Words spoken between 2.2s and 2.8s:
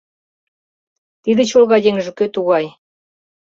тугай?